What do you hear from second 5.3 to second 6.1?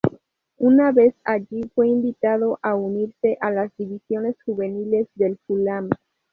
Fulham.